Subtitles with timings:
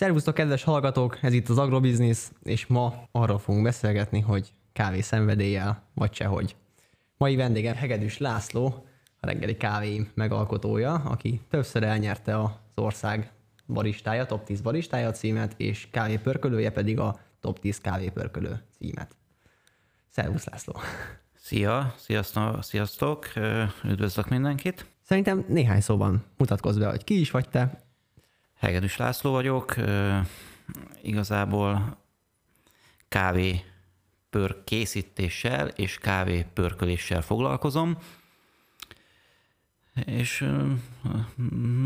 [0.00, 1.18] Szervusztok, kedves hallgatók!
[1.22, 6.56] Ez itt az Agrobiznisz, és ma arról fogunk beszélgetni, hogy kávé szenvedéllyel, vagy sehogy.
[7.16, 8.86] Mai vendégem Hegedűs László,
[9.20, 13.32] a reggeli kávé megalkotója, aki többször elnyerte az ország
[13.66, 19.16] baristája, top 10 baristája címet, és kávépörkölője pedig a top 10 kávépörkölő címet.
[20.10, 20.76] Szervusz László!
[21.34, 23.26] Szia, sziasztok, sziasztok,
[23.84, 24.86] üdvözlök mindenkit!
[25.02, 27.88] Szerintem néhány szóban mutatkozz be, hogy ki is vagy te.
[28.60, 29.74] Hegedűs László vagyok,
[31.02, 31.96] igazából
[33.08, 33.64] kávé
[34.30, 37.96] pör készítéssel és kávé pörköléssel foglalkozom,
[40.04, 40.48] és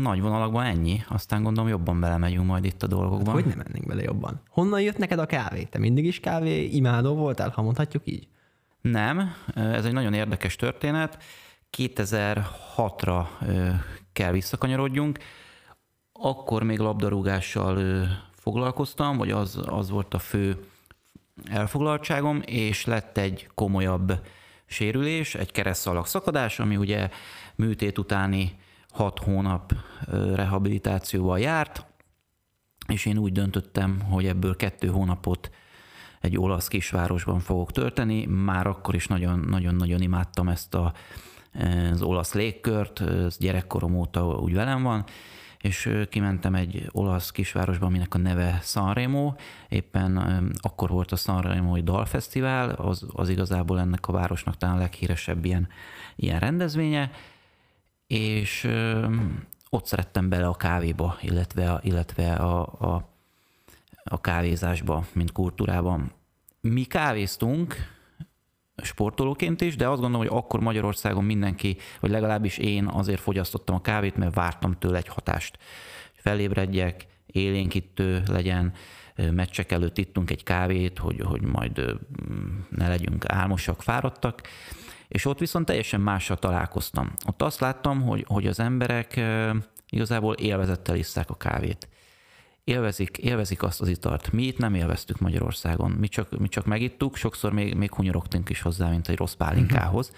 [0.01, 3.33] nagy vonalakban ennyi, aztán gondolom jobban belemegyünk majd itt a dolgokban.
[3.33, 4.41] Hát, hogy nem mennénk bele jobban?
[4.49, 5.63] Honnan jött neked a kávé?
[5.63, 8.27] Te mindig is kávé imádó voltál, ha mondhatjuk így?
[8.81, 11.23] Nem, ez egy nagyon érdekes történet.
[11.77, 13.25] 2006-ra
[14.13, 15.19] kell visszakanyarodjunk.
[16.19, 20.65] Akkor még labdarúgással foglalkoztam, vagy az, az volt a fő
[21.45, 24.19] elfoglaltságom, és lett egy komolyabb
[24.65, 27.09] sérülés, egy keresztszalag szakadás, ami ugye
[27.55, 29.73] műtét utáni hat hónap
[30.33, 31.85] rehabilitációval járt,
[32.87, 35.49] és én úgy döntöttem, hogy ebből kettő hónapot
[36.21, 38.25] egy olasz kisvárosban fogok tölteni.
[38.25, 40.93] Már akkor is nagyon-nagyon imádtam ezt a,
[41.91, 45.05] az olasz légkört, ez gyerekkorom óta úgy velem van,
[45.65, 49.33] és kimentem egy olasz kisvárosba, aminek a neve Sanremo.
[49.69, 50.17] Éppen
[50.61, 55.67] akkor volt a Sanremo Dalfesztivál, az, az igazából ennek a városnak talán a leghíresebb ilyen,
[56.15, 57.11] ilyen rendezvénye,
[58.07, 58.67] és
[59.69, 63.09] ott szerettem bele a kávéba, illetve, a, illetve a, a,
[64.03, 66.11] a kávézásba, mint kultúrában.
[66.61, 67.75] Mi kávéztunk,
[68.83, 73.81] sportolóként is, de azt gondolom, hogy akkor Magyarországon mindenki, vagy legalábbis én azért fogyasztottam a
[73.81, 75.57] kávét, mert vártam tőle egy hatást.
[76.13, 78.73] Felébredjek, élénkítő legyen,
[79.31, 81.97] meccsek előtt ittunk egy kávét, hogy, hogy majd
[82.69, 84.41] ne legyünk álmosak, fáradtak,
[85.07, 87.13] és ott viszont teljesen mással találkoztam.
[87.27, 89.21] Ott azt láttam, hogy, hogy az emberek
[89.89, 91.87] igazából élvezettel isszák a kávét
[92.65, 94.31] élvezik, élvezik azt az italt.
[94.31, 95.91] Mi itt nem élveztük Magyarországon.
[95.91, 100.11] Mi csak, mi csak megittuk, sokszor még, még hunyorogtunk is hozzá, mint egy rossz pálinkához,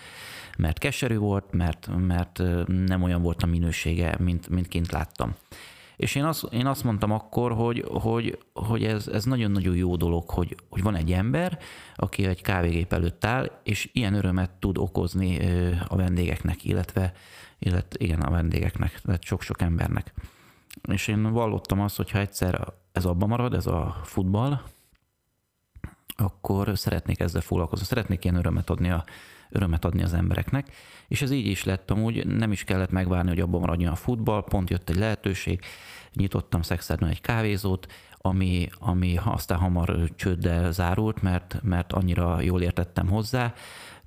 [0.57, 5.35] mert keserű volt, mert, mert nem olyan volt a minősége, mint, mint kint láttam.
[5.95, 10.29] És én azt, én azt mondtam akkor, hogy, hogy, hogy ez, ez nagyon-nagyon jó dolog,
[10.29, 11.59] hogy, hogy van egy ember,
[11.95, 15.39] aki egy kávégép előtt áll, és ilyen örömet tud okozni
[15.87, 17.13] a vendégeknek, illetve,
[17.59, 20.13] illetve igen, a vendégeknek, tehát sok-sok embernek.
[20.81, 24.61] És én vallottam azt, hogy ha egyszer ez abba marad, ez a futball,
[26.15, 29.03] akkor szeretnék ezzel foglalkozni, szeretnék ilyen örömet adni, a,
[29.49, 30.71] örömet adni az embereknek.
[31.07, 34.43] És ez így is lett amúgy, nem is kellett megvárni, hogy abban maradjon a futball,
[34.43, 35.61] pont jött egy lehetőség,
[36.13, 37.87] nyitottam Szexádon egy kávézót,
[38.17, 43.53] ami, ami aztán hamar csőddel zárult, mert, mert annyira jól értettem hozzá,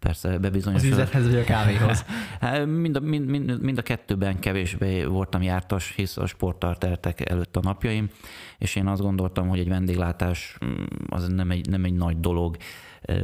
[0.00, 0.92] persze bebizonyosodott.
[0.92, 2.04] Az üzlethez vagy a kávéhoz?
[2.40, 7.30] Hát, mind, a, mind, mind, mind a kettőben kevésbé voltam jártas, hisz a sporttal teltek
[7.30, 8.10] előtt a napjaim,
[8.58, 12.56] és én azt gondoltam, hogy egy vendéglátás mm, az nem egy, nem egy nagy dolog,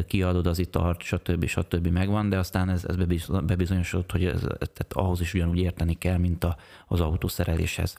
[0.06, 1.47] kiadod az italt, stb.
[1.47, 1.87] stb.
[1.87, 2.97] megvan, de aztán ez, ez
[3.47, 6.56] bebizonyosodott, hogy ez, tehát ahhoz is ugyanúgy érteni kell, mint a,
[6.87, 7.97] az autószereléshez.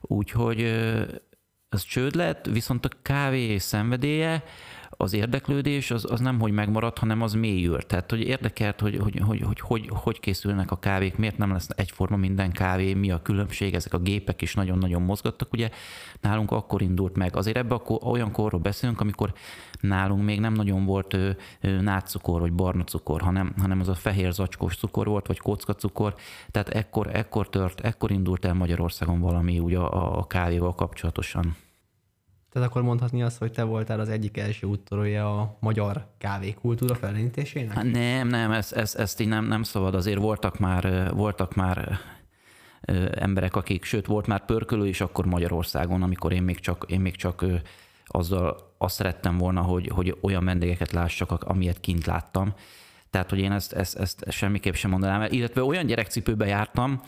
[0.00, 0.60] Úgyhogy
[1.68, 4.44] ez csőd lett, viszont a kávé szenvedélye,
[4.90, 7.82] az érdeklődés az, az nem, hogy megmarad, hanem az mélyül.
[7.82, 11.68] Tehát, hogy érdekelt, hogy hogy, hogy, hogy, hogy, hogy készülnek a kávék, miért nem lesz
[11.76, 15.52] egyforma minden kávé, mi a különbség, ezek a gépek is nagyon-nagyon mozgattak.
[15.52, 15.70] Ugye
[16.20, 17.36] nálunk akkor indult meg.
[17.36, 19.32] Azért ebbe akkor olyan korról beszélünk, amikor
[19.80, 21.30] nálunk még nem nagyon volt ö,
[21.60, 26.14] nátszukor, vagy barna cukor, hanem, hanem az a fehér zacskós cukor volt, vagy kockacukor.
[26.50, 31.56] Tehát ekkor, ekkor tört, ekkor indult el Magyarországon valami úgy a, a kávéval kapcsolatosan.
[32.56, 37.72] Tehát akkor mondhatni azt, hogy te voltál az egyik első úttörője a magyar kávékultúra felénítésének?
[37.72, 39.94] Hát nem, nem, ezt, ezt, ezt így nem, nem szabad.
[39.94, 41.98] Azért voltak már, voltak már
[43.10, 47.16] emberek, akik, sőt, volt már pörkölő is akkor Magyarországon, amikor én még csak, én még
[47.16, 47.44] csak
[48.06, 52.54] azzal azt szerettem volna, hogy, hogy olyan vendégeket lássak, amilyet kint láttam.
[53.10, 55.26] Tehát, hogy én ezt, ezt, ezt semmiképp sem mondanám.
[55.30, 57.00] Illetve olyan gyerekcipőbe jártam,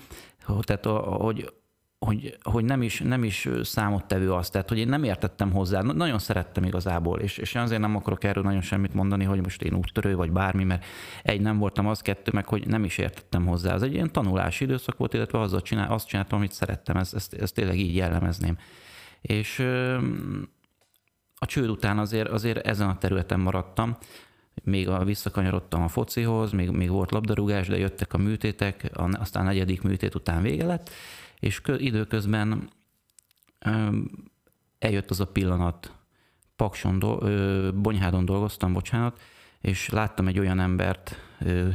[0.61, 1.53] tehát, hogy
[1.99, 6.19] hogy, hogy nem, is, nem is számottevő az, tehát hogy én nem értettem hozzá, nagyon
[6.19, 10.17] szerettem igazából, és, és azért nem akarok erről nagyon semmit mondani, hogy most én úttörő
[10.17, 10.85] vagy bármi, mert
[11.23, 13.75] egy nem voltam az, kettő meg, hogy nem is értettem hozzá.
[13.75, 17.35] Ez egy ilyen tanulási időszak volt, illetve azzal csinál, azt csináltam, amit szerettem, ezt, ezt,
[17.35, 18.59] ezt tényleg így jellemezném.
[19.21, 19.59] És
[21.35, 23.97] a csőd után azért, azért ezen a területen maradtam,
[24.63, 29.49] még a, visszakanyarodtam a focihoz, még, még volt labdarúgás, de jöttek a műtétek, aztán a
[29.49, 30.91] negyedik műtét után vége lett,
[31.41, 32.71] és időközben
[34.79, 35.93] eljött az a pillanat,
[36.57, 39.21] Pakson, do, ö, Bonyhádon dolgoztam, bocsánat,
[39.61, 41.69] és láttam egy olyan embert ö,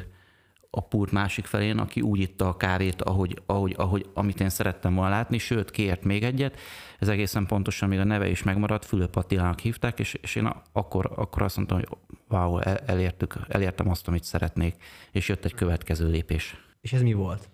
[0.69, 4.95] a pult másik felén, aki úgy itta a kávét, ahogy, ahogy, ahogy, amit én szerettem
[4.95, 6.59] volna látni, sőt, kért még egyet.
[6.99, 11.11] Ez egészen pontosan, még a neve is megmaradt, Fülöp Attilának hívták, és, és én akkor,
[11.15, 11.87] akkor azt mondtam, hogy
[12.27, 14.75] wow, elértük, elértem azt, amit szeretnék,
[15.11, 16.55] és jött egy következő lépés.
[16.81, 17.49] És ez mi volt?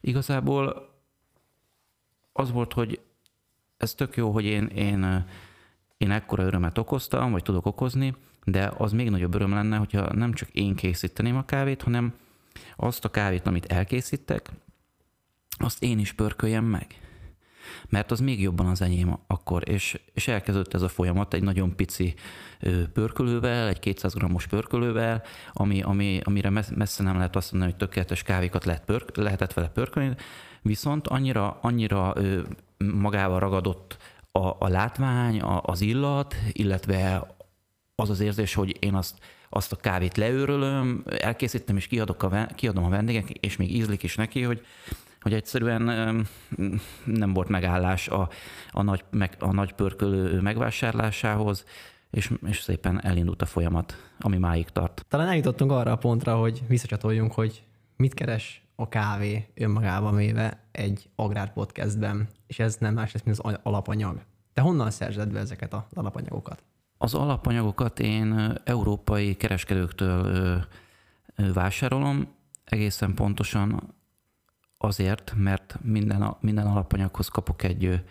[0.00, 0.91] Igazából
[2.32, 3.00] az volt, hogy
[3.76, 5.24] ez tök jó, hogy én, én,
[5.96, 8.14] én ekkora örömet okoztam, vagy tudok okozni,
[8.44, 12.14] de az még nagyobb öröm lenne, hogyha nem csak én készíteném a kávét, hanem
[12.76, 14.50] azt a kávét, amit elkészítek,
[15.56, 16.86] azt én is pörköljem meg.
[17.88, 21.76] Mert az még jobban az enyém akkor, és, és elkezdődött ez a folyamat egy nagyon
[21.76, 22.14] pici
[22.92, 28.22] pörkölővel, egy 200 g-os pörkölővel, ami, ami, amire messze nem lehet azt mondani, hogy tökéletes
[28.22, 30.16] kávékat lehet pörk, lehetett vele pörkölni,
[30.62, 32.14] viszont annyira, annyira
[32.78, 33.96] magával ragadott
[34.32, 37.26] a, a látvány, a, az illat, illetve
[37.94, 39.18] az az érzés, hogy én azt,
[39.48, 44.16] azt a kávét leőrölöm, elkészítem és kiadok a, kiadom a vendégek, és még ízlik is
[44.16, 44.64] neki, hogy,
[45.20, 45.82] hogy egyszerűen
[47.04, 48.28] nem volt megállás a,
[48.70, 51.64] a, nagy, meg, a nagy pörkölő megvásárlásához,
[52.10, 55.04] és, és szépen elindult a folyamat, ami máig tart.
[55.08, 57.62] Talán eljutottunk arra a pontra, hogy visszacsatoljunk, hogy
[57.96, 63.58] mit keres a kávé önmagában véve egy agrárpodcastben, és ez nem más lesz, mint az
[63.62, 64.20] alapanyag.
[64.52, 66.62] Te honnan szerzed be ezeket az alapanyagokat?
[66.98, 70.64] Az alapanyagokat én európai kereskedőktől
[71.54, 72.28] vásárolom,
[72.64, 73.94] egészen pontosan
[74.78, 78.02] azért, mert minden, minden alapanyaghoz kapok egy,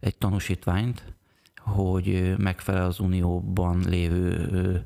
[0.00, 1.14] egy tanúsítványt,
[1.56, 4.84] hogy megfelel az unióban lévő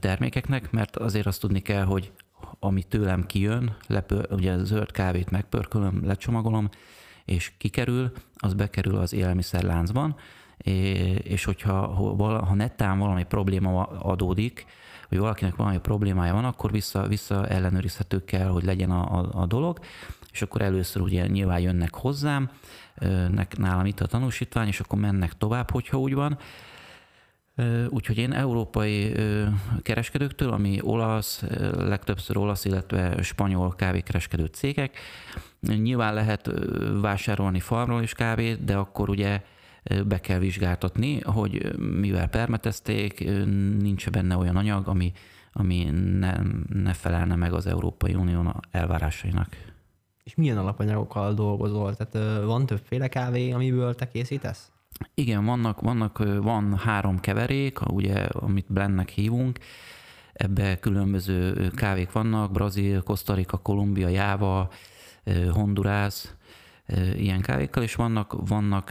[0.00, 2.12] termékeknek, mert azért azt tudni kell, hogy
[2.58, 6.68] ami tőlem kijön, lepő, ugye zöld kávét megpörkölöm, lecsomagolom,
[7.24, 10.16] és kikerül, az bekerül az élelmiszerláncban,
[11.22, 11.86] és hogyha
[12.44, 14.66] ha nettán valami probléma adódik,
[15.08, 19.46] hogy valakinek valami problémája van, akkor vissza, vissza ellenőrizhető kell, hogy legyen a, a, a
[19.46, 19.78] dolog,
[20.32, 22.50] és akkor először ugye nyilván jönnek hozzám,
[23.58, 26.38] nálam itt a tanúsítvány, és akkor mennek tovább, hogyha úgy van,
[27.88, 29.12] Úgyhogy én európai
[29.82, 31.44] kereskedőktől, ami olasz,
[31.76, 34.98] legtöbbször olasz, illetve spanyol kávékereskedő cégek,
[35.60, 36.50] nyilván lehet
[37.00, 39.42] vásárolni farmról is kávét, de akkor ugye
[40.06, 43.24] be kell vizsgáltatni, hogy mivel permetezték,
[43.78, 45.12] nincs benne olyan anyag, ami,
[45.52, 45.84] ami
[46.18, 46.36] ne,
[46.68, 49.56] ne felelne meg az Európai Unió elvárásainak.
[50.24, 51.94] És milyen alapanyagokkal dolgozol?
[51.94, 54.72] Tehát van többféle kávé, amiből te készítesz?
[55.14, 59.58] Igen, vannak, vannak, van három keverék, ugye, amit blendnek hívunk,
[60.32, 64.70] ebbe különböző kávék vannak, Brazil, Costa Rica, Kolumbia, Jáva,
[65.50, 66.34] Honduras,
[67.14, 68.90] ilyen kávékkal, és vannak, vannak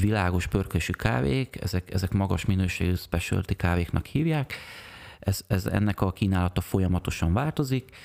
[0.00, 4.54] világos pörkésű kávék, ezek, ezek magas minőségű specialty kávéknak hívják,
[5.18, 7.96] ez, ez ennek a kínálata folyamatosan változik,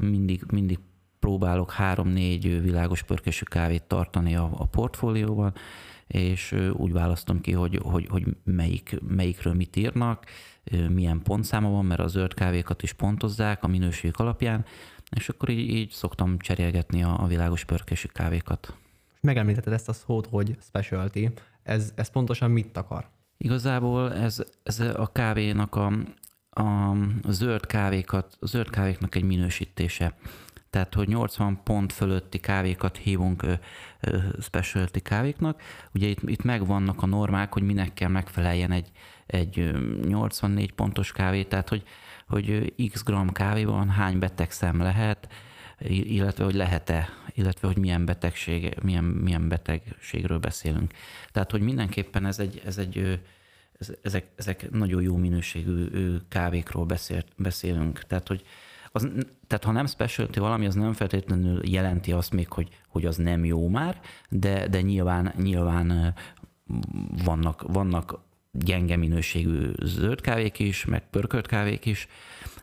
[0.00, 0.78] mindig, mindig
[1.18, 5.54] próbálok három-négy világos pörkésű kávét tartani a, a portfólióban,
[6.06, 10.24] és úgy választom ki, hogy, hogy, hogy melyik, melyikről mit írnak,
[10.88, 14.64] milyen pontszáma van, mert a zöld kávékat is pontozzák a minőségük alapján,
[15.16, 18.76] és akkor így, így szoktam cserélgetni a, a világos pörkésű kávékat.
[19.20, 21.28] Megemlítetted ezt a szót, hogy specialty.
[21.62, 23.08] Ez, ez pontosan mit akar?
[23.36, 25.92] Igazából ez, ez a kávénak a,
[26.50, 26.96] a
[27.28, 30.16] zöld kávékat, a zöld kávéknak egy minősítése.
[30.74, 33.44] Tehát, hogy 80 pont fölötti kávékat hívunk
[34.40, 35.62] specialty kávéknak.
[35.92, 38.90] Ugye itt, itt megvannak a normák, hogy minek kell megfeleljen egy,
[39.26, 39.72] egy
[40.06, 41.82] 84 pontos kávé, tehát hogy,
[42.28, 45.28] hogy x gram kávéban hány betegszem lehet,
[45.88, 50.92] illetve hogy lehet-e, illetve hogy milyen betegség, milyen, milyen betegségről beszélünk.
[51.32, 53.20] Tehát, hogy mindenképpen ez egy, ez egy
[54.02, 55.86] ezek, ezek nagyon jó minőségű
[56.28, 58.02] kávékról beszélt, beszélünk.
[58.06, 58.44] Tehát, hogy
[58.96, 59.08] az,
[59.46, 63.44] tehát ha nem specialty valami, az nem feltétlenül jelenti azt még, hogy, hogy az nem
[63.44, 66.14] jó már, de, de nyilván, nyilván
[67.24, 68.18] vannak, vannak
[68.52, 72.08] gyenge minőségű zöld kávék is, meg pörkölt kávék is,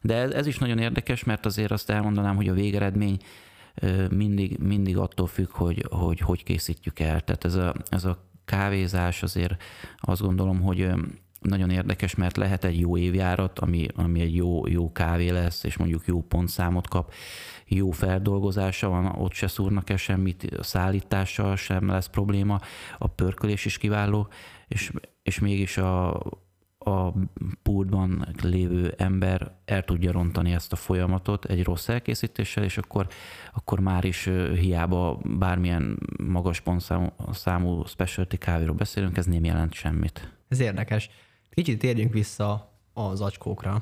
[0.02, 3.18] de ez, ez is nagyon érdekes, mert azért azt elmondanám, hogy a végeredmény
[4.10, 7.22] mindig, mindig attól függ, hogy, hogy hogy készítjük el.
[7.22, 9.64] Tehát ez a, ez a kávézás azért
[9.98, 10.90] azt gondolom, hogy
[11.42, 15.78] nagyon érdekes, mert lehet egy jó évjárat, ami, ami egy jó, jó kávé lesz, és
[15.78, 17.14] mondjuk jó pontszámot kap,
[17.68, 22.60] jó feldolgozása van, ott se szúrnak el semmit, a szállítással sem lesz probléma,
[22.98, 24.28] a pörkölés is kiváló,
[24.68, 24.92] és,
[25.24, 26.14] és mégis a,
[26.78, 27.14] a
[27.64, 33.08] pultban lévő ember el tudja rontani ezt a folyamatot egy rossz elkészítéssel, és akkor,
[33.54, 40.32] akkor már is hiába bármilyen magas pontszámú számú specialty kávéról beszélünk, ez nem jelent semmit.
[40.48, 41.10] Ez érdekes.
[41.54, 43.82] Kicsit térjünk vissza az acskókra.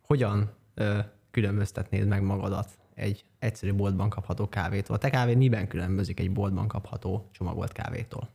[0.00, 0.98] Hogyan ö,
[1.30, 4.96] különböztetnéd meg magadat egy egyszerű boltban kapható kávétól?
[4.96, 8.28] A te kávé miben különbözik egy boltban kapható csomagolt kávétól?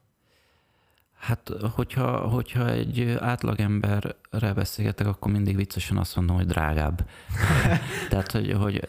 [1.20, 7.10] Hát, hogyha, hogyha egy átlagemberre beszélgetek, akkor mindig viccesen azt mondom, hogy drágább.
[8.10, 8.86] Tehát, hogy, hogy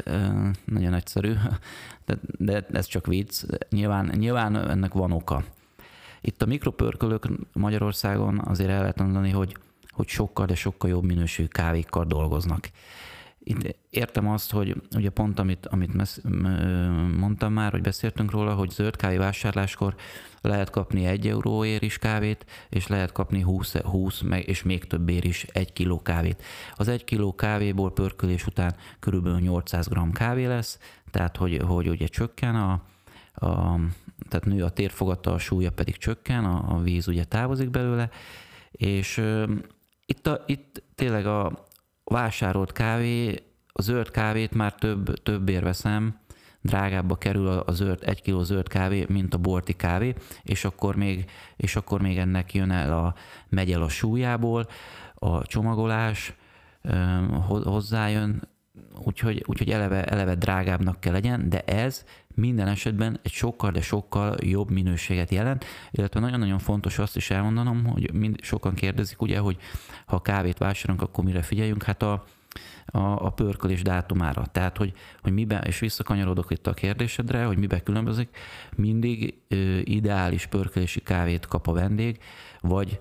[0.64, 1.34] nagyon egyszerű,
[2.06, 3.44] de, de ez csak vicc.
[3.70, 5.44] Nyilván, nyilván ennek van oka.
[6.20, 9.56] Itt a mikropörkölők Magyarországon azért el lehet mondani, hogy,
[9.90, 12.70] hogy sokkal, de sokkal jobb minőségű kávékkal dolgoznak.
[13.42, 16.20] Itt értem azt, hogy ugye pont amit, amit
[17.16, 19.94] mondtam már, hogy beszéltünk róla, hogy zöld kávé vásárláskor
[20.40, 25.24] lehet kapni egy euróért is kávét, és lehet kapni 20, 20 meg, és még többért
[25.24, 26.42] is egy kiló kávét.
[26.74, 30.78] Az egy kiló kávéból pörkölés után körülbelül 800 g kávé lesz,
[31.10, 32.82] tehát hogy, hogy ugye csökken a,
[33.46, 33.78] a,
[34.28, 38.10] tehát nő a térfogata, a súlya pedig csökken, a, a víz ugye távozik belőle,
[38.70, 39.50] és uh,
[40.06, 41.64] itt, a, itt tényleg a
[42.04, 46.18] vásárolt kávé, a zöld kávét már több, többért veszem,
[46.60, 51.30] drágábbba kerül a zöld, egy kiló zöld kávé, mint a bolti kávé, és akkor még,
[51.56, 53.14] és akkor még ennek jön el a,
[53.48, 54.66] megy el a súlyából,
[55.14, 56.34] a csomagolás
[57.46, 58.48] hozzájön,
[59.04, 64.36] úgyhogy, úgyhogy eleve, eleve drágábbnak kell legyen, de ez minden esetben egy sokkal, de sokkal
[64.40, 69.56] jobb minőséget jelent, illetve nagyon-nagyon fontos azt is elmondanom, hogy mind, sokan kérdezik ugye, hogy
[70.06, 72.24] ha kávét vásárolunk, akkor mire figyeljünk, hát a,
[72.86, 74.46] a, a pörkölés dátumára.
[74.46, 78.36] Tehát, hogy, hogy miben, és visszakanyarodok itt a kérdésedre, hogy miben különbözik,
[78.76, 82.18] mindig ö, ideális pörkölési kávét kap a vendég,
[82.60, 83.00] vagy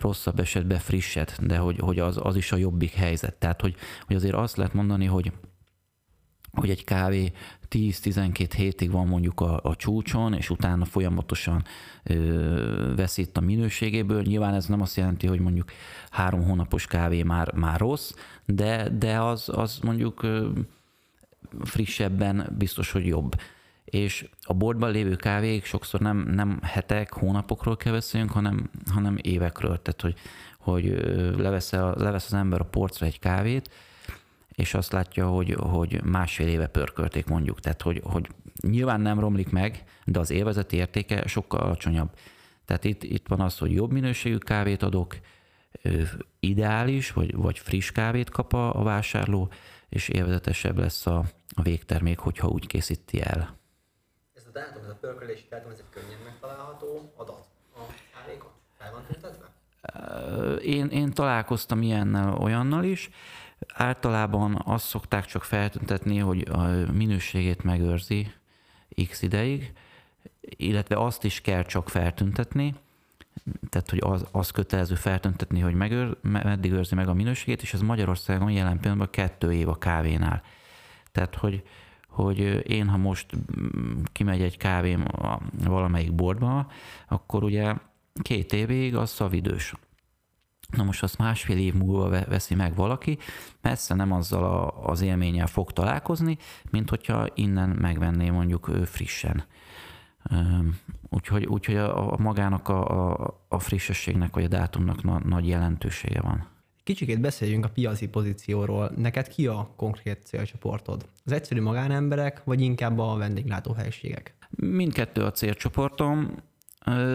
[0.00, 3.34] rosszabb esetben frisset, de hogy, hogy az, az is a jobbik helyzet.
[3.34, 3.74] Tehát, hogy,
[4.06, 5.32] hogy azért azt lehet mondani, hogy
[6.56, 7.32] hogy egy kávé
[7.70, 11.64] 10-12 hétig van mondjuk a, a csúcson, és utána folyamatosan
[12.02, 14.22] ö, veszít a minőségéből.
[14.22, 15.72] Nyilván ez nem azt jelenti, hogy mondjuk
[16.10, 18.12] három hónapos kávé már, már rossz,
[18.44, 20.48] de, de az, az mondjuk ö,
[21.64, 23.40] frissebben biztos, hogy jobb.
[23.86, 29.82] És a boltban lévő kávék sokszor nem, nem hetek, hónapokról kell beszéljünk, hanem, hanem évekről.
[29.82, 30.14] Tehát, hogy,
[30.58, 30.84] hogy
[31.38, 33.70] levesz, levesz az ember a porcra egy kávét,
[34.48, 37.60] és azt látja, hogy, hogy másfél éve pörkölték mondjuk.
[37.60, 38.28] Tehát, hogy, hogy
[38.60, 42.10] nyilván nem romlik meg, de az élvezeti értéke sokkal alacsonyabb.
[42.64, 45.16] Tehát itt, itt van az, hogy jobb minőségű kávét adok,
[46.40, 49.50] ideális, vagy, vagy friss kávét kap a, a vásárló,
[49.88, 51.24] és élvezetesebb lesz a,
[51.54, 53.55] a végtermék, hogyha úgy készíti el.
[54.56, 57.80] Dátum, ez a pörkölési dátum, ez egy könnyen megtalálható adat a
[58.14, 58.50] kávékon?
[58.78, 59.50] Fel van tüntetve?
[60.62, 63.10] Én, én találkoztam ilyennel, olyannal is.
[63.74, 68.32] Általában azt szokták csak feltüntetni, hogy a minőségét megőrzi
[69.08, 69.72] x ideig,
[70.40, 72.74] illetve azt is kell csak feltüntetni,
[73.68, 77.80] tehát hogy az, az kötelező feltüntetni, hogy megőr, meddig őrzi meg a minőségét, és ez
[77.80, 80.42] Magyarországon jelen pillanatban kettő év a kávénál.
[81.12, 81.62] Tehát, hogy,
[82.16, 83.26] hogy én, ha most
[84.12, 85.04] kimegy egy kávém
[85.64, 86.70] valamelyik boltba,
[87.08, 87.74] akkor ugye
[88.22, 89.74] két évig az szavidős.
[90.76, 93.18] Na most azt másfél év múlva veszi meg valaki,
[93.60, 96.38] messze nem azzal a, az élménnyel fog találkozni,
[96.70, 99.44] mint hogyha innen megvenné mondjuk frissen.
[101.08, 106.20] Úgyhogy, úgyhogy a, a magának a, a, a frissességnek vagy a dátumnak na, nagy jelentősége
[106.20, 106.55] van.
[106.86, 108.92] Kicsikét beszéljünk a piaci pozícióról.
[108.96, 111.08] Neked ki a konkrét célcsoportod?
[111.24, 114.34] Az egyszerű magánemberek, vagy inkább a vendéglátóhelyiségek?
[114.50, 116.36] Mindkettő a célcsoportom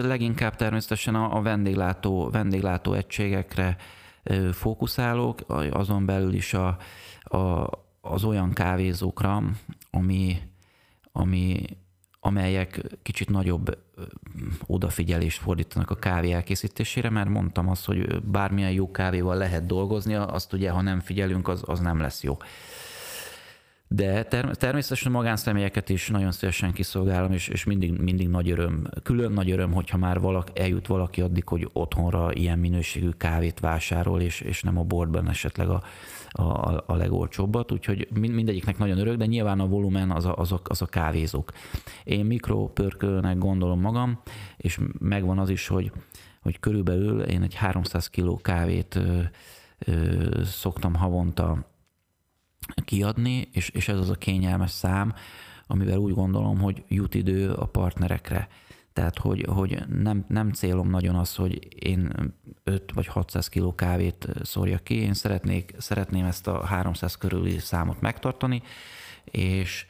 [0.02, 3.76] leginkább természetesen a vendéglátó, vendéglátó egységekre
[4.52, 6.76] fókuszálok, azon belül is a,
[7.22, 9.42] a, az olyan kávézókra,
[9.90, 10.38] ami,
[11.12, 11.64] ami,
[12.24, 13.78] amelyek kicsit nagyobb
[14.66, 20.52] odafigyelést fordítanak a kávé elkészítésére, mert mondtam azt, hogy bármilyen jó kávéval lehet dolgozni, azt
[20.52, 22.36] ugye, ha nem figyelünk, az, az nem lesz jó.
[23.94, 29.32] De ter- természetesen magánszemélyeket is nagyon szívesen kiszolgálom, és, és mindig, mindig nagy öröm, külön
[29.32, 34.40] nagy öröm, hogyha már valak, eljut valaki addig, hogy otthonra ilyen minőségű kávét vásárol, és,
[34.40, 35.82] és nem a boltban esetleg a,
[36.30, 40.60] a, a legolcsóbbat, úgyhogy mindegyiknek nagyon örök, de nyilván a volumen az a, az a,
[40.64, 41.52] az a kávézók.
[42.04, 44.20] Én mikropörkölnek gondolom magam,
[44.56, 45.92] és megvan az is, hogy,
[46.42, 49.20] hogy körülbelül én egy 300 kg kávét ö,
[49.78, 51.70] ö, szoktam havonta
[52.84, 55.14] kiadni, és, és ez az a kényelmes szám,
[55.66, 58.48] amivel úgy gondolom, hogy jut idő a partnerekre.
[58.92, 62.32] Tehát, hogy, hogy nem, nem célom nagyon az, hogy én
[62.64, 68.00] 5 vagy 600 kiló kávét szórjak ki, én szeretnék, szeretném ezt a 300 körüli számot
[68.00, 68.62] megtartani,
[69.24, 69.86] és,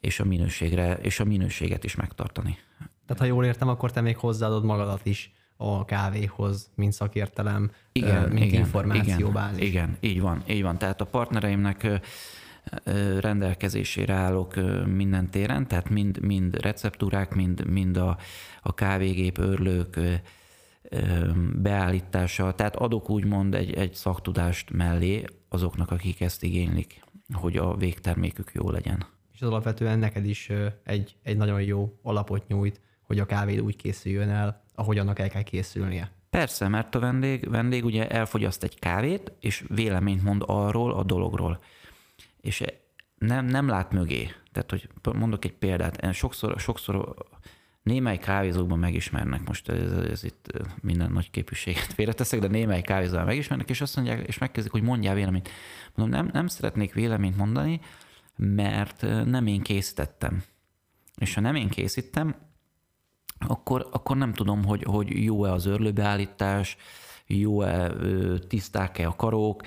[0.00, 2.58] és, a minőségre, és a minőséget is megtartani.
[2.78, 8.28] Tehát ha jól értem, akkor te még hozzáadod magadat is a kávéhoz, mint szakértelem, igen,
[8.28, 9.68] mint igen, információbázis.
[9.68, 10.78] Igen, igen, így van, így van.
[10.78, 12.00] Tehát a partnereimnek
[13.20, 14.54] rendelkezésére állok
[14.86, 18.18] minden téren, tehát mind, mind receptúrák, mind, mind a,
[18.62, 20.00] a kávégép, örlők
[21.54, 27.00] beállítása, tehát adok úgymond egy, egy szaktudást mellé azoknak, akik ezt igénylik,
[27.32, 29.06] hogy a végtermékük jó legyen.
[29.32, 30.50] És az alapvetően neked is
[30.84, 35.28] egy, egy nagyon jó alapot nyújt, hogy a kávé úgy készüljön el, ahogy annak el
[35.28, 36.10] kell készülnie.
[36.30, 41.60] Persze, mert a vendég, vendég ugye elfogyaszt egy kávét, és véleményt mond arról a dologról.
[42.40, 42.62] És
[43.18, 44.30] nem, nem lát mögé.
[44.52, 47.14] Tehát, hogy mondok egy példát, sokszor, sokszor
[47.82, 53.70] némely kávézókban megismernek, most ez, ez itt minden nagy képviséget félreteszek, de némely kávézóban megismernek,
[53.70, 55.48] és azt mondják, és megkezdik, hogy mondjál véleményt.
[55.94, 57.80] Mondom, nem, nem szeretnék véleményt mondani,
[58.36, 60.42] mert nem én készítettem.
[61.16, 62.35] És ha nem én készítem,
[63.48, 66.76] akkor, akkor nem tudom, hogy, hogy jó-e az örlőbeállítás,
[67.26, 67.92] jó-e,
[68.48, 69.62] tiszták-e a karók,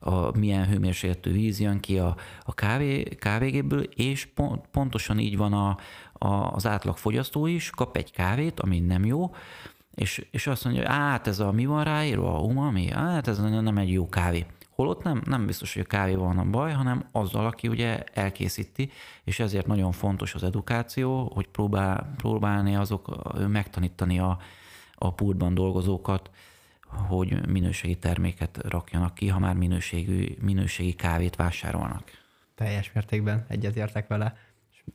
[0.00, 5.52] a milyen hőmérsékletű víz jön ki a, a kávé, kávégéből, és pont, pontosan így van
[5.52, 5.76] a,
[6.12, 9.34] a, az átlag fogyasztó is, kap egy kávét, ami nem jó,
[9.94, 13.78] és, és azt mondja, hát ez a mi van ráírva, a umami, hát ez nem
[13.78, 14.46] egy jó kávé.
[14.78, 18.90] Holott nem, nem biztos, hogy a kávéval van a baj, hanem azzal, aki ugye elkészíti,
[19.24, 24.38] és ezért nagyon fontos az edukáció, hogy próbál, próbálni azok megtanítani a,
[24.94, 26.30] a pultban dolgozókat,
[26.86, 32.10] hogy minőségi terméket rakjanak ki, ha már minőségű, minőségi kávét vásárolnak.
[32.54, 34.36] Teljes mértékben egyetértek vele.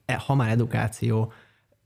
[0.05, 1.33] E, ha már edukáció,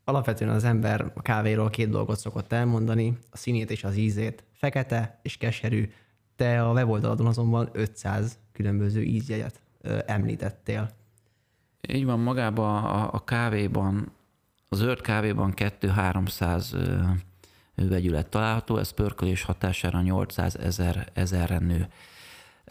[0.04, 4.44] alapvetően az ember a kávéról két dolgot szokott elmondani, a színét és az ízét.
[4.54, 5.89] Fekete és keserű,
[6.38, 9.62] te a weboldaladon azonban 500 különböző ízjegyet
[10.06, 10.89] említettél.
[11.88, 14.11] Így van, magában a, a kávéban,
[14.70, 16.64] a zöld kávéban 2-300
[17.75, 21.88] vegyület található, ez pörkölés hatására 800 ezer, ezerre nő.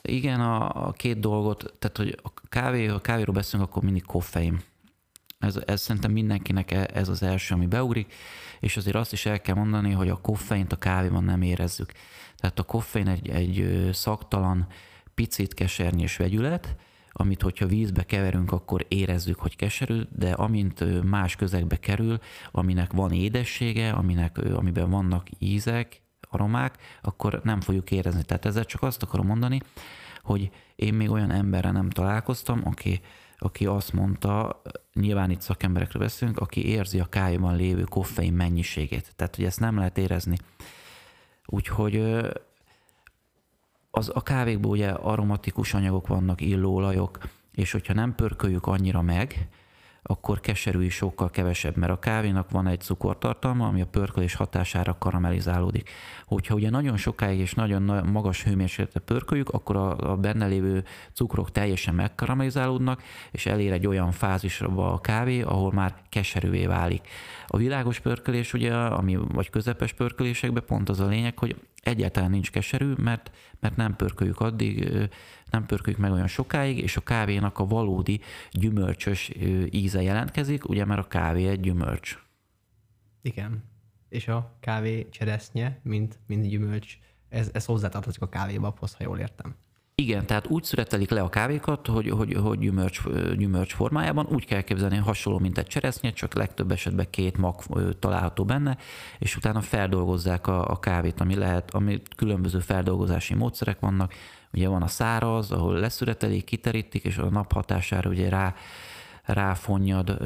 [0.03, 4.61] Igen, a, a két dolgot, tehát hogy a kávé, a kávéról beszélünk, akkor mindig koffein.
[5.39, 8.13] Ez, ez szerintem mindenkinek e, ez az első, ami beugrik,
[8.61, 11.93] és azért azt is el kell mondani, hogy a koffeint a kávéban nem érezzük.
[12.37, 14.67] Tehát a koffein egy, egy szaktalan,
[15.15, 16.77] picit kesernyés vegyület,
[17.13, 22.19] amit hogyha vízbe keverünk, akkor érezzük, hogy keserű, de amint más közegbe kerül,
[22.51, 28.23] aminek van édessége, aminek, amiben vannak ízek, aromák, akkor nem fogjuk érezni.
[28.23, 29.61] Tehát ezzel csak azt akarom mondani,
[30.23, 33.01] hogy én még olyan emberre nem találkoztam, aki,
[33.39, 34.63] aki azt mondta,
[34.95, 39.13] nyilván itt szakemberekről beszélünk, aki érzi a kájában lévő koffein mennyiségét.
[39.17, 40.37] Tehát, hogy ezt nem lehet érezni.
[41.47, 41.97] Úgyhogy
[43.91, 47.19] az, a kávékban ugye aromatikus anyagok vannak, illóolajok,
[47.53, 49.49] és hogyha nem pörköljük annyira meg,
[50.07, 54.97] akkor keserű is sokkal kevesebb, mert a kávénak van egy cukortartalma, ami a pörkölés hatására
[54.99, 55.91] karamellizálódik.
[56.25, 61.53] Hogyha ugye nagyon sokáig és nagyon magas hőmérsékletre pörköljük, akkor a, a benne lévő cukrok
[61.53, 67.09] teljesen megkaramellizálódnak, és elér egy olyan fázisba a kávé, ahol már keserűvé válik.
[67.47, 72.51] A világos pörkölés ugye, ami, vagy közepes pörkölésekben pont az a lényeg, hogy egyáltalán nincs
[72.51, 74.89] keserű, mert, mert nem pörköljük addig,
[75.51, 78.21] nem pörköljük meg olyan sokáig, és a kávénak a valódi
[78.51, 79.31] gyümölcsös
[79.71, 82.19] íze jelentkezik, ugye mert a kávé egy gyümölcs.
[83.23, 83.65] Igen.
[84.09, 89.57] És a kávé cseresznye, mint, mint gyümölcs, ez, ez hozzátartozik a kávébabhoz, ha jól értem.
[90.03, 93.03] Igen, tehát úgy születelik le a kávékat, hogy, hogy, hogy gyümölcs,
[93.37, 97.63] gyümölcs formájában, úgy kell képzelni, hasonló, mint egy cseresznye, csak legtöbb esetben két mag
[97.99, 98.77] található benne,
[99.19, 104.15] és utána feldolgozzák a, a kávét, ami lehet, ami különböző feldolgozási módszerek vannak.
[104.53, 108.55] Ugye van a száraz, ahol leszületelik, kiterítik, és a nap hatására ugye rá,
[109.25, 110.19] ráfonnyad,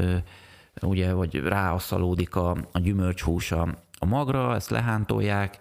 [0.80, 5.58] ugye, vagy ráaszalódik a, a gyümölcshús a, a magra, ezt lehántolják,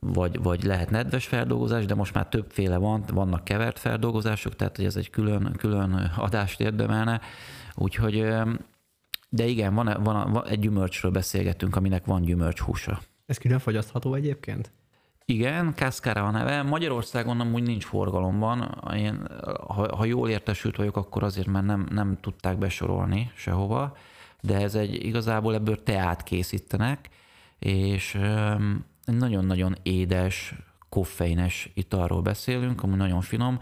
[0.00, 4.84] vagy, vagy lehet nedves feldolgozás, de most már többféle van, vannak kevert feldolgozások, tehát hogy
[4.84, 7.20] ez egy külön, külön adást érdemelne.
[7.74, 8.26] Úgyhogy,
[9.28, 13.00] de igen, van, van, van egy gyümölcsről beszélgetünk, aminek van gyümölcshúsa.
[13.26, 14.72] Ez külön fogyasztható egyébként?
[15.24, 16.62] Igen, Cascara a neve.
[16.62, 18.84] Magyarországon amúgy nincs forgalomban.
[18.96, 19.26] Én,
[19.66, 23.96] ha, ha jól értesült vagyok, akkor azért, mert nem, nem tudták besorolni sehova,
[24.40, 27.08] de ez egy igazából ebből teát készítenek,
[27.58, 28.18] és
[29.14, 30.54] nagyon-nagyon édes,
[30.88, 33.58] koffeines italról beszélünk, ami nagyon finom.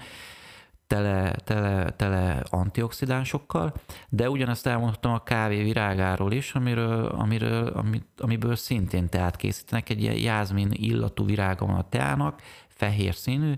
[0.87, 3.75] tele, tele, tele antioxidánsokkal,
[4.09, 10.03] de ugyanezt elmondtam a kávé virágáról is, amiről, amiről, amit, amiből szintén teát készítenek, egy
[10.03, 13.53] ilyen jázmin illatú virága van a teának, fehér színű,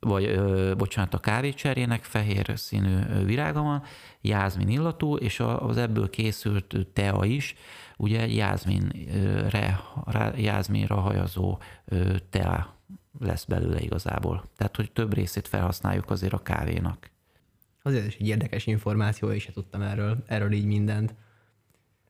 [0.00, 3.82] vagy ö, bocsánat, a kávécserjének fehér színű virága van,
[4.20, 7.54] jázmin illatú, és az ebből készült tea is,
[7.96, 9.80] ugye jázminre,
[10.36, 11.58] jázminra hajazó
[12.30, 12.76] tea
[13.20, 14.50] lesz belőle igazából.
[14.56, 17.10] Tehát, hogy több részét felhasználjuk azért a kávénak.
[17.82, 21.14] Azért is egy érdekes információ, és se tudtam erről, erről így mindent.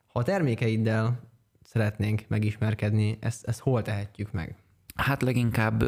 [0.06, 1.20] Ha a termékeiddel
[1.62, 4.56] szeretnénk megismerkedni, ezt, ezt hol tehetjük meg?
[4.94, 5.84] Hát leginkább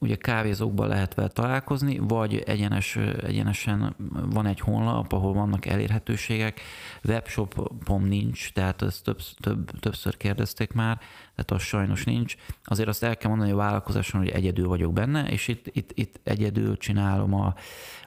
[0.00, 6.60] ugye kávézókban lehet vele találkozni, vagy egyenes, egyenesen van egy honlap, ahol vannak elérhetőségek,
[7.04, 10.96] webshopom nincs, tehát ezt több, több, többször kérdezték már,
[11.34, 12.36] tehát az sajnos nincs.
[12.64, 16.20] Azért azt el kell mondani a vállalkozáson, hogy egyedül vagyok benne, és itt, itt, itt
[16.22, 17.54] egyedül csinálom a,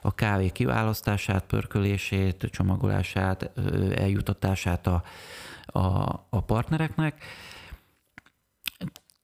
[0.00, 3.50] a kávé kiválasztását, pörkölését, csomagolását,
[3.94, 5.02] eljutatását a,
[5.66, 5.80] a,
[6.30, 7.24] a partnereknek,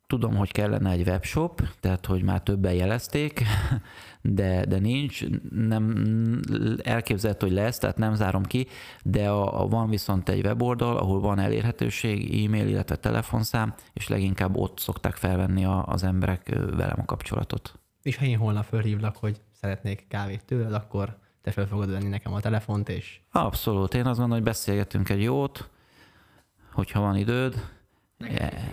[0.09, 3.43] Tudom, hogy kellene egy webshop, tehát hogy már többen jelezték,
[4.23, 5.95] de, de nincs, nem
[6.83, 8.67] elképzelhető, hogy lesz, tehát nem zárom ki,
[9.05, 14.57] de a, a van viszont egy weboldal, ahol van elérhetőség, e-mail, illetve telefonszám, és leginkább
[14.57, 17.79] ott szokták felvenni a, az emberek velem a kapcsolatot.
[18.03, 22.33] És ha én holnap fölhívlak, hogy szeretnék kávét tőled, akkor te fel fogod venni nekem
[22.33, 23.21] a telefont, és...
[23.33, 23.95] Abszolút.
[23.95, 25.69] Én azt gondolom, hogy beszélgetünk egy jót,
[26.73, 27.55] hogyha van időd,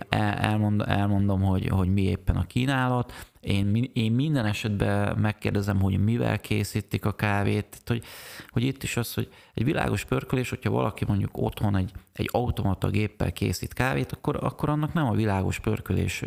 [0.10, 3.14] Elmond, elmondom, hogy, hogy mi éppen a kínálat.
[3.40, 8.04] Én, én minden esetben megkérdezem, hogy mivel készítik a kávét, hogy,
[8.50, 12.90] hogy itt is az, hogy egy világos pörkölés, hogyha valaki mondjuk otthon egy, egy automata
[12.90, 16.24] géppel készít kávét, akkor, akkor annak nem a világos pörkölés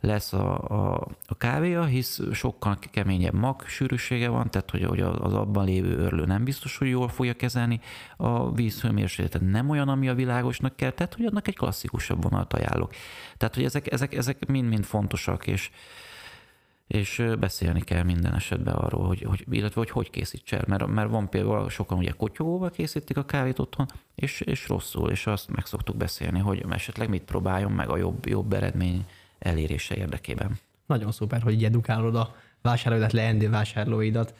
[0.00, 5.34] lesz a, a, a kávéja, hisz sokkal keményebb mag sűrűsége van, tehát hogy, hogy az
[5.34, 7.80] abban lévő örlő nem biztos, hogy jól fogja kezelni
[8.16, 9.50] a vízhőmérsékletet.
[9.50, 12.92] Nem olyan, ami a világosnak kell, tehát hogy annak egy klasszikusabb vonalat ajánlok.
[13.36, 15.70] Tehát, hogy ezek, ezek, ezek mind-mind fontosak, és,
[16.86, 21.10] és beszélni kell minden esetben arról, hogy, hogy illetve hogy hogy készíts el, mert, mert
[21.10, 25.66] van például sokan ugye kotyogóval készítik a kávét otthon, és, és rosszul, és azt meg
[25.66, 29.04] szoktuk beszélni, hogy esetleg mit próbáljon meg a jobb, jobb eredmény
[29.38, 30.58] elérése érdekében.
[30.86, 34.34] Nagyon szuper, hogy így edukálod a vásárlóidat, leendő vásárlóidat.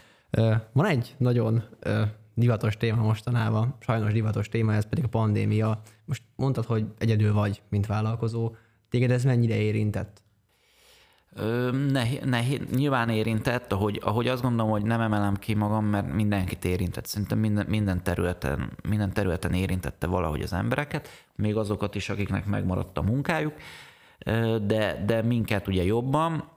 [0.72, 1.64] Van egy nagyon
[2.34, 5.82] divatos téma mostanában, sajnos divatos téma, ez pedig a pandémia.
[6.04, 8.54] Most mondtad, hogy egyedül vagy, mint vállalkozó.
[8.90, 10.24] Téged ez mennyire érintett?
[11.90, 16.64] Nehéz, nehéz, nyilván érintett, ahogy, ahogy azt gondolom, hogy nem emelem ki magam, mert mindenkit
[16.64, 17.06] érintett.
[17.06, 22.98] Szerintem minden, minden, területen, minden területen érintette valahogy az embereket, még azokat is, akiknek megmaradt
[22.98, 23.54] a munkájuk
[24.62, 26.48] de, de minket ugye jobban.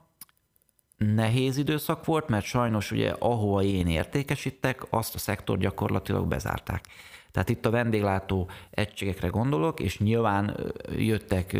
[0.96, 6.84] Nehéz időszak volt, mert sajnos ugye ahova én értékesítek, azt a szektor gyakorlatilag bezárták.
[7.30, 10.56] Tehát itt a vendéglátó egységekre gondolok, és nyilván
[10.96, 11.56] jöttek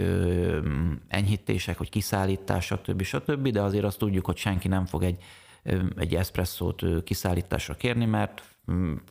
[1.09, 3.03] enyhítések, hogy kiszállítás, stb.
[3.03, 5.23] stb., de azért azt tudjuk, hogy senki nem fog egy,
[5.97, 8.43] egy eszpresszót kiszállításra kérni, mert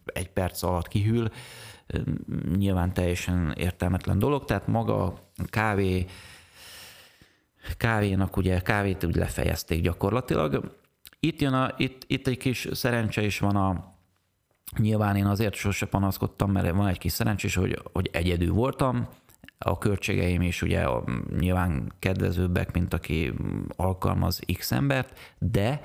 [0.06, 1.32] egy perc alatt kihűl,
[2.58, 5.14] nyilván teljesen értelmetlen dolog, tehát maga a
[5.46, 6.06] kávé
[7.78, 10.78] kávénak ugye kávét úgy lefejezték gyakorlatilag.
[11.20, 13.94] Itt, jön a, itt, itt egy kis szerencse is van a,
[14.78, 19.08] nyilván én azért sose panaszkodtam, mert van egy kis szerencsés, hogy, hogy egyedül voltam,
[19.58, 20.86] a költségeim is ugye
[21.38, 23.34] nyilván kedvezőbbek, mint aki
[23.76, 25.82] alkalmaz X embert, de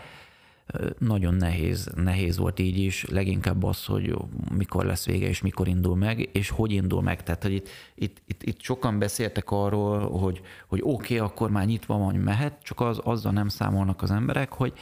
[0.99, 4.15] nagyon nehéz, nehéz volt így is, leginkább az, hogy
[4.53, 7.23] mikor lesz vége, és mikor indul meg, és hogy indul meg.
[7.23, 11.67] Tehát, hogy itt, itt, itt, itt sokan beszéltek arról, hogy, hogy oké, okay, akkor már
[11.67, 14.73] nyitva van, mehet, csak az, azzal nem számolnak az emberek, hogy,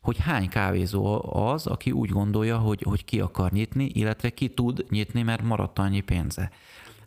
[0.00, 4.84] hogy hány kávézó az, aki úgy gondolja, hogy, hogy ki akar nyitni, illetve ki tud
[4.88, 6.50] nyitni, mert maradt annyi pénze.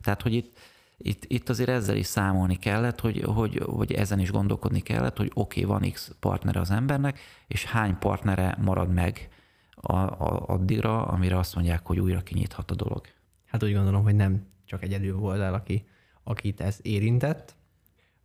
[0.02, 0.58] Tehát, hogy itt,
[1.04, 5.32] itt, itt azért ezzel is számolni kellett, hogy, hogy, hogy ezen is gondolkodni kellett, hogy
[5.34, 9.30] oké, okay, van X partnere az embernek, és hány partnere marad meg
[9.76, 13.02] a, a, addigra, amire azt mondják, hogy újra kinyithat a dolog.
[13.46, 15.88] Hát úgy gondolom, hogy nem csak egyedül volt el, aki,
[16.24, 17.56] akit ez érintett,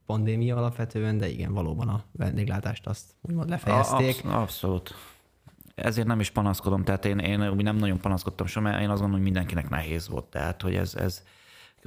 [0.06, 4.24] pandémia alapvetően, de igen, valóban a vendéglátást azt úgymond lefejezték.
[4.24, 4.94] Absz- abszolút.
[5.74, 9.00] Ezért nem is panaszkodom, tehát én, én úgy nem nagyon panaszkodtam sem, mert én azt
[9.00, 11.22] gondolom, hogy mindenkinek nehéz volt, tehát hogy ez, ez,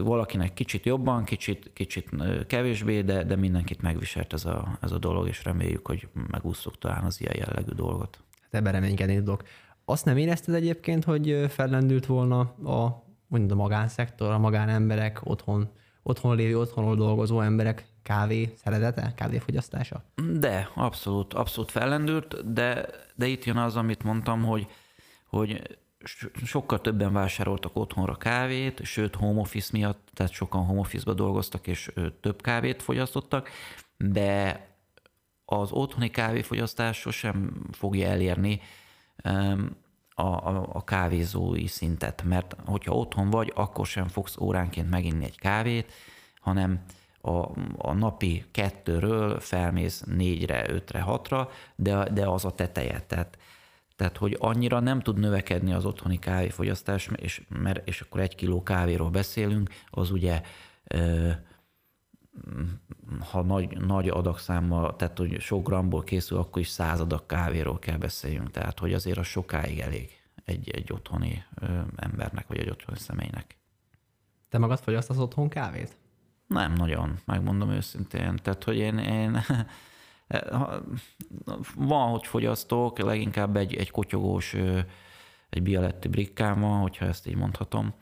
[0.03, 2.09] valakinek kicsit jobban, kicsit, kicsit
[2.47, 7.03] kevésbé, de, de mindenkit megviselt ez a, ez a dolog, és reméljük, hogy megúsztuk talán
[7.03, 8.23] az ilyen jellegű dolgot.
[8.41, 9.43] Hát ebben reménykedni tudok.
[9.85, 15.69] Azt nem érezted egyébként, hogy fellendült volna a, mondjuk a magánszektor, a magánemberek, otthon,
[16.03, 20.03] otthon lévő, otthonról dolgozó emberek kávé szeretete, kávéfogyasztása?
[20.39, 22.85] De, abszolút, abszolút fellendült, de,
[23.15, 24.67] de itt jön az, amit mondtam, hogy,
[25.25, 25.77] hogy
[26.45, 31.91] sokkal többen vásároltak otthonra kávét, sőt home office miatt, tehát sokan home office-ba dolgoztak, és
[32.21, 33.49] több kávét fogyasztottak,
[33.97, 34.67] de
[35.45, 38.62] az otthoni kávéfogyasztás sosem fogja elérni
[40.09, 45.39] a, a, a kávézói szintet, mert hogyha otthon vagy, akkor sem fogsz óránként meginni egy
[45.39, 45.93] kávét,
[46.39, 46.83] hanem
[47.21, 47.45] a,
[47.77, 53.01] a napi kettőről felmész négyre, ötre, hatra, de, de az a teteje.
[53.01, 53.38] Tehát,
[53.99, 58.63] tehát, hogy annyira nem tud növekedni az otthoni kávéfogyasztás, és, mert, és akkor egy kiló
[58.63, 60.41] kávéról beszélünk, az ugye
[63.31, 67.97] ha nagy, nagy adagszámmal, tehát hogy sok gramból készül, akkor is száz adag kávéról kell
[67.97, 68.51] beszéljünk.
[68.51, 70.09] Tehát, hogy azért az sokáig elég
[70.45, 71.43] egy, egy otthoni
[71.95, 73.57] embernek, vagy egy otthoni személynek.
[74.49, 75.97] Te magad fogyasztasz otthon kávét?
[76.47, 78.35] Nem nagyon, megmondom őszintén.
[78.35, 79.41] Tehát, hogy én, én
[81.76, 84.54] van, hogy fogyasztok, leginkább egy, egy kotyogós,
[85.50, 87.94] egy bialetti brikkám van, hogyha ezt így mondhatom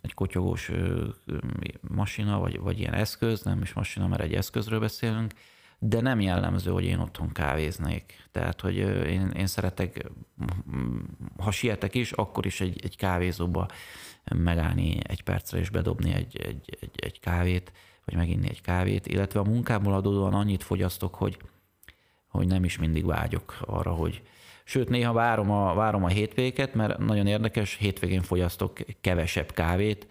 [0.00, 0.70] egy kotyogós
[1.80, 5.32] masina, vagy, vagy ilyen eszköz, nem is masina, mert egy eszközről beszélünk,
[5.78, 8.28] de nem jellemző, hogy én otthon kávéznék.
[8.30, 10.10] Tehát, hogy én, én szeretek,
[11.38, 13.68] ha sietek is, akkor is egy, egy kávézóba
[14.34, 17.72] megállni egy percre és bedobni egy, egy, egy, egy kávét,
[18.04, 21.36] vagy meginni egy kávét, illetve a munkából adódóan annyit fogyasztok, hogy,
[22.28, 24.22] hogy nem is mindig vágyok arra, hogy,
[24.64, 30.06] Sőt, néha várom a, várom a hétvégét, mert nagyon érdekes, hétvégén fogyasztok kevesebb kávét,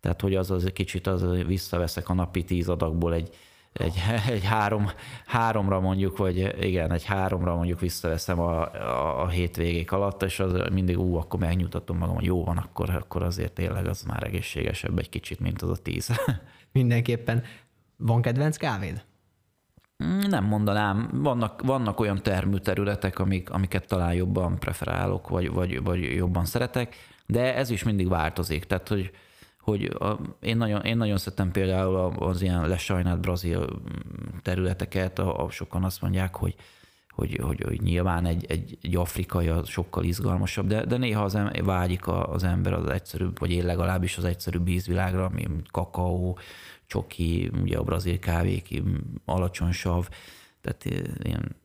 [0.00, 3.36] tehát hogy az az egy kicsit az visszaveszek a napi tíz adagból egy,
[3.72, 3.94] egy,
[4.34, 4.90] egy három,
[5.26, 10.62] háromra mondjuk, vagy igen, egy háromra mondjuk visszaveszem a, a, a hétvégék alatt, és az
[10.72, 14.98] mindig ú, akkor megnyugtatom magam, hogy jó van, akkor, akkor azért tényleg az már egészségesebb
[14.98, 16.10] egy kicsit, mint az a tíz.
[16.72, 17.42] Mindenképpen.
[17.96, 19.04] Van kedvenc kávéd?
[20.28, 26.44] Nem mondanám, vannak, vannak olyan termőterületek, amik, amiket talán jobban preferálok, vagy, vagy, vagy jobban
[26.44, 28.64] szeretek, de ez is mindig változik.
[28.64, 29.10] Tehát, hogy,
[29.60, 33.82] hogy a, én, nagyon, én nagyon szeretem például az ilyen lesajnált brazil
[34.42, 36.54] területeket, a, a sokan azt mondják, hogy,
[37.10, 41.34] hogy, hogy, hogy nyilván egy, egy, egy afrikai az sokkal izgalmasabb, de, de néha az
[41.34, 46.38] em, vágyik az ember az egyszerűbb, vagy én legalábbis az egyszerűbb ízvilágra, mint kakaó,
[46.86, 48.82] csoki, ugye a brazil kávék,
[49.24, 50.08] alacsony sav,
[50.60, 50.84] tehát
[51.22, 51.56] ilyen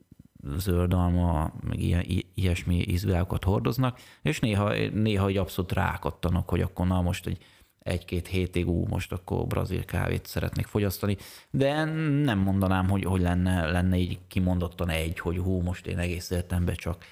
[0.56, 2.04] zöld alma, meg ilyen,
[2.34, 7.38] ilyesmi ízvilágokat hordoznak, és néha, néha egy abszolút rákattanok, hogy akkor na most egy
[7.86, 11.16] egy-két hétig, ú, most akkor brazil kávét szeretnék fogyasztani,
[11.50, 11.84] de
[12.24, 16.74] nem mondanám, hogy, hogy lenne, lenne így kimondottan egy, hogy hú, most én egész életemben
[16.74, 17.04] csak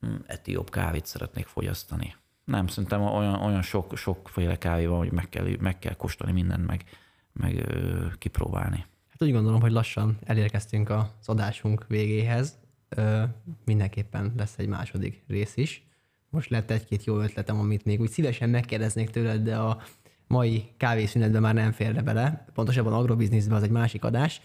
[0.00, 2.14] hm, etióp kávét szeretnék fogyasztani.
[2.44, 6.66] Nem, szerintem olyan, olyan sok, sokféle kávé van, hogy meg kell, meg kell kóstolni mindent,
[6.66, 6.84] meg,
[7.32, 8.84] meg ö, kipróbálni.
[9.08, 12.58] Hát úgy gondolom, hogy lassan elérkeztünk az adásunk végéhez.
[12.88, 13.22] Ö,
[13.64, 15.88] mindenképpen lesz egy második rész is.
[16.30, 19.82] Most lett egy-két jó ötletem, amit még úgy szívesen megkérdeznék tőled, de a
[20.30, 22.44] mai kávészünetben már nem férne bele.
[22.54, 24.40] Pontosabban agrobizniszben az egy másik adás.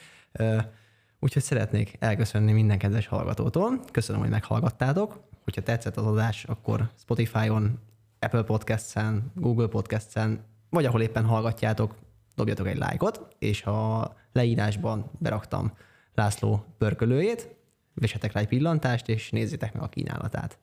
[1.19, 3.79] Úgyhogy szeretnék elköszönni minden kedves hallgatótól.
[3.91, 5.19] Köszönöm, hogy meghallgattátok.
[5.43, 7.79] Hogyha tetszett az adás, akkor Spotify-on,
[8.19, 11.95] Apple Podcast-en, Google Podcast-en, vagy ahol éppen hallgatjátok,
[12.35, 15.73] dobjatok egy lájkot, és ha leírásban beraktam
[16.13, 17.55] László pörkölőjét,
[17.93, 20.57] vesetek rá egy pillantást, és nézzétek meg a kínálatát.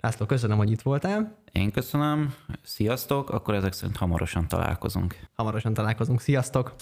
[0.00, 1.36] László, köszönöm, hogy itt voltál.
[1.52, 2.34] Én köszönöm.
[2.62, 5.16] Sziasztok, akkor ezek szerint hamarosan találkozunk.
[5.34, 6.20] Hamarosan találkozunk.
[6.20, 6.74] Sziasztok!